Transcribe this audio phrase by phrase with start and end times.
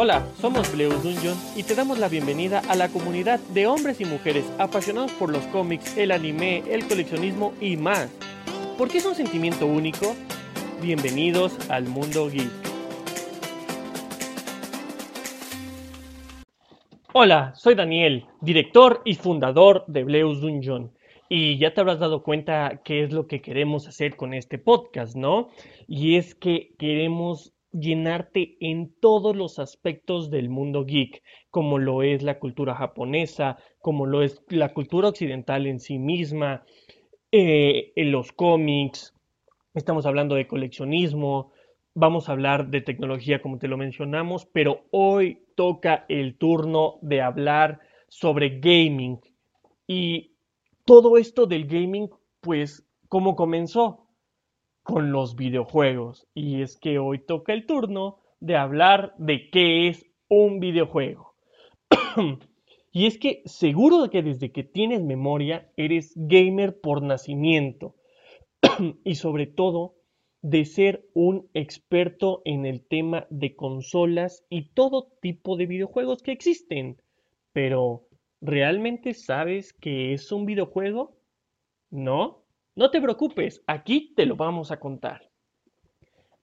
[0.00, 4.04] Hola, somos Bleus Dungeon y te damos la bienvenida a la comunidad de hombres y
[4.04, 8.08] mujeres apasionados por los cómics, el anime, el coleccionismo y más.
[8.78, 10.14] ¿Por qué es un sentimiento único?
[10.80, 12.48] Bienvenidos al mundo geek.
[17.12, 20.92] Hola, soy Daniel, director y fundador de Bleus Dungeon.
[21.28, 25.16] Y ya te habrás dado cuenta qué es lo que queremos hacer con este podcast,
[25.16, 25.48] ¿no?
[25.88, 32.22] Y es que queremos llenarte en todos los aspectos del mundo geek, como lo es
[32.22, 36.64] la cultura japonesa, como lo es la cultura occidental en sí misma,
[37.30, 39.14] eh, en los cómics,
[39.74, 41.52] estamos hablando de coleccionismo,
[41.94, 47.20] vamos a hablar de tecnología como te lo mencionamos, pero hoy toca el turno de
[47.20, 49.20] hablar sobre gaming
[49.86, 50.32] y
[50.84, 52.08] todo esto del gaming,
[52.40, 54.07] pues, ¿cómo comenzó?
[54.88, 56.26] Con los videojuegos.
[56.34, 61.34] Y es que hoy toca el turno de hablar de qué es un videojuego.
[62.92, 67.94] y es que seguro que desde que tienes memoria eres gamer por nacimiento.
[69.04, 69.94] y sobre todo
[70.40, 76.32] de ser un experto en el tema de consolas y todo tipo de videojuegos que
[76.32, 77.02] existen.
[77.52, 78.08] Pero,
[78.40, 81.16] ¿Realmente sabes que es un videojuego?
[81.90, 82.44] ¿No?
[82.78, 85.28] No te preocupes, aquí te lo vamos a contar.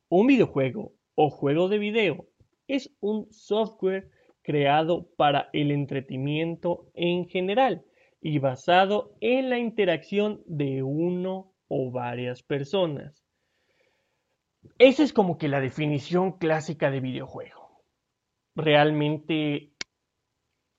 [0.10, 2.28] Un videojuego o juego de video
[2.68, 4.10] es un software
[4.42, 7.86] creado para el entretenimiento en general
[8.20, 13.24] y basado en la interacción de uno o varias personas.
[14.78, 17.82] Esa es como que la definición clásica de videojuego.
[18.56, 19.72] Realmente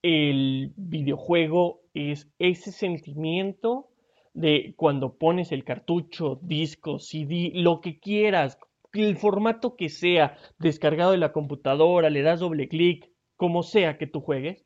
[0.02, 3.88] el videojuego es ese sentimiento
[4.36, 8.58] de cuando pones el cartucho, disco, CD, lo que quieras,
[8.92, 14.06] el formato que sea, descargado de la computadora, le das doble clic, como sea que
[14.06, 14.64] tú juegues,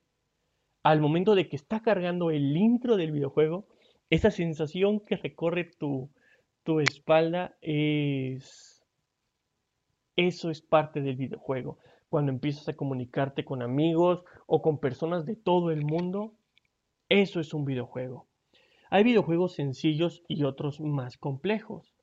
[0.82, 3.66] al momento de que está cargando el intro del videojuego,
[4.10, 6.10] esa sensación que recorre tu,
[6.64, 8.82] tu espalda es...
[10.16, 11.78] Eso es parte del videojuego
[12.10, 16.34] cuando empiezas a comunicarte con amigos o con personas de todo el mundo,
[17.08, 18.26] eso es un videojuego.
[18.92, 21.94] Hay videojuegos sencillos y otros más complejos.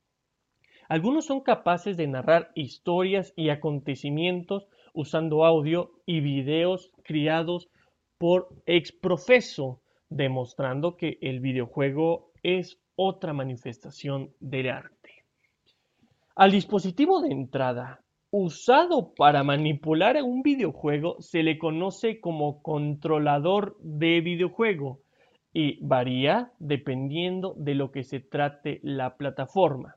[0.88, 7.70] Algunos son capaces de narrar historias y acontecimientos usando audio y videos criados
[8.18, 15.26] por exprofeso, demostrando que el videojuego es otra manifestación del arte.
[16.36, 24.22] Al dispositivo de entrada usado para manipular un videojuego se le conoce como controlador de
[24.22, 25.02] videojuego
[25.60, 29.96] y varía dependiendo de lo que se trate la plataforma.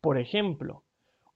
[0.00, 0.82] Por ejemplo,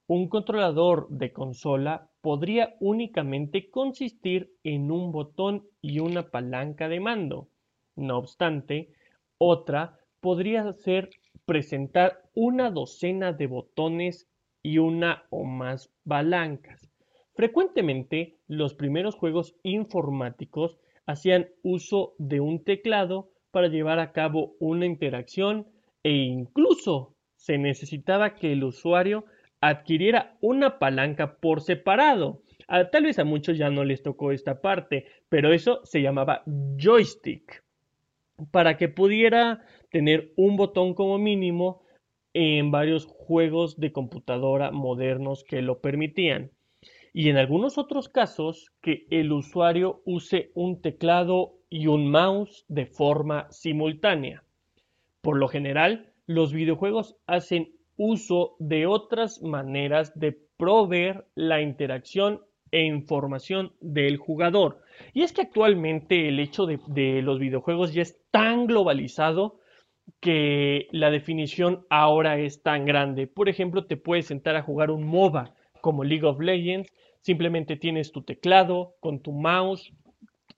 [0.07, 7.49] un controlador de consola podría únicamente consistir en un botón y una palanca de mando.
[7.95, 8.89] No obstante,
[9.37, 11.11] otra podría ser
[11.45, 14.31] presentar una docena de botones
[14.63, 16.89] y una o más palancas.
[17.35, 24.87] Frecuentemente, los primeros juegos informáticos hacían uso de un teclado para llevar a cabo una
[24.87, 25.67] interacción
[26.03, 29.25] e incluso se necesitaba que el usuario
[29.61, 32.43] adquiriera una palanca por separado.
[32.69, 36.43] Ah, tal vez a muchos ya no les tocó esta parte, pero eso se llamaba
[36.77, 37.63] joystick.
[38.51, 41.83] Para que pudiera tener un botón como mínimo
[42.35, 46.51] en varios juegos de computadora modernos que lo permitían.
[47.13, 52.87] Y en algunos otros casos que el usuario use un teclado y un mouse de
[52.87, 54.43] forma simultánea.
[55.21, 62.83] Por lo general, los videojuegos hacen uso de otras maneras de proveer la interacción e
[62.83, 64.83] información del jugador.
[65.15, 69.61] Y es que actualmente el hecho de, los videojuegos ya es tan globalizado
[70.21, 73.27] que la definición ahora es tan grande.
[73.27, 78.11] Por ejemplo, te puedes sentar a jugar un MOBA como League of Legends, simplemente tienes
[78.11, 79.93] tu teclado con tu mouse,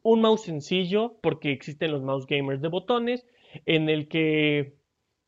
[0.02, 3.26] un mouse sencillo, porque existen los mouse gamers de botones,
[3.66, 4.74] en el que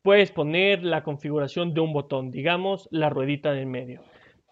[0.02, 4.02] puedes poner la configuración de un botón, digamos la ruedita del medio,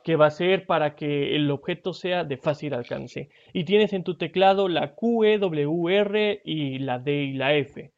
[0.04, 3.30] que va a ser para que el objeto sea de fácil alcance.
[3.52, 7.54] Y tienes en tu teclado la Q, E, W, R y la D y la
[7.54, 7.90] F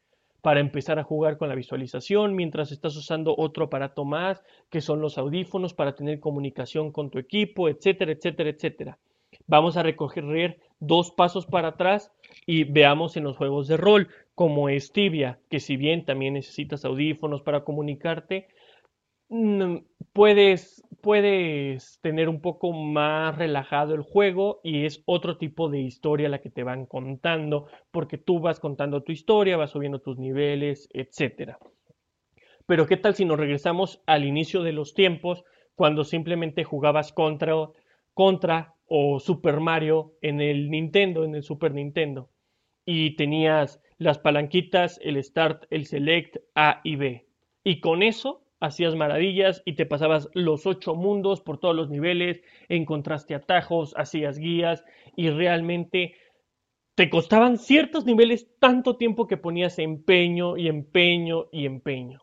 [0.42, 5.00] para empezar a jugar con la visualización mientras estás usando otro aparato más, que son
[5.00, 8.98] los audífonos para tener comunicación con tu equipo, etcétera, etcétera, etcétera.
[9.46, 12.12] Vamos a recorrer dos pasos para atrás
[12.46, 16.84] y veamos en los juegos de rol como es Tibia, que si bien también necesitas
[16.84, 18.48] audífonos para comunicarte,
[19.28, 19.76] mm,
[20.12, 26.28] puedes, puedes tener un poco más relajado el juego y es otro tipo de historia
[26.28, 30.88] la que te van contando, porque tú vas contando tu historia, vas subiendo tus niveles,
[30.92, 31.56] etc.
[32.66, 35.44] Pero ¿qué tal si nos regresamos al inicio de los tiempos,
[35.74, 37.54] cuando simplemente jugabas contra,
[38.14, 42.28] contra o Super Mario en el Nintendo, en el Super Nintendo?
[42.84, 47.26] Y tenías las palanquitas, el Start, el Select, A y B.
[47.64, 52.42] Y con eso hacías maravillas y te pasabas los ocho mundos por todos los niveles,
[52.68, 54.84] encontraste atajos, hacías guías
[55.16, 56.14] y realmente
[56.94, 62.20] te costaban ciertos niveles tanto tiempo que ponías empeño y empeño y empeño.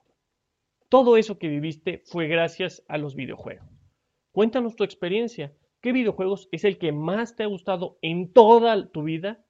[0.88, 3.68] Todo eso que viviste fue gracias a los videojuegos.
[4.32, 5.52] Cuéntanos tu experiencia.
[5.82, 9.46] ¿Qué videojuegos es el que más te ha gustado en toda tu vida?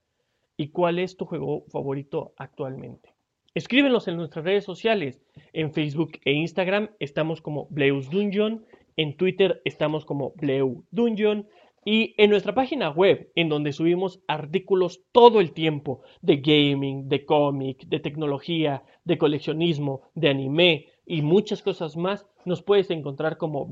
[0.57, 3.15] ¿Y cuál es tu juego favorito actualmente?
[3.55, 5.23] Escríbenos en nuestras redes sociales.
[5.53, 8.63] En Facebook e Instagram estamos como Bleus Dungeon.
[8.95, 11.47] En Twitter estamos como Bleu Dungeon.
[11.83, 17.25] Y en nuestra página web, en donde subimos artículos todo el tiempo de gaming, de
[17.25, 23.65] cómic, de tecnología, de coleccionismo, de anime y muchas cosas más, nos puedes encontrar como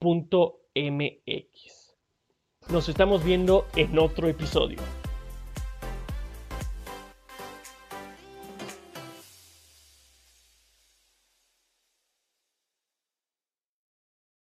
[0.00, 1.96] bleusdungeon.webnode.mx.
[2.70, 4.78] Nos estamos viendo en otro episodio.